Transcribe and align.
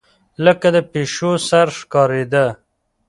لکه 0.45 0.67
د 0.75 0.77
پيشو 0.91 1.31
سر 1.47 1.67
ښکارېدۀ 1.77 2.45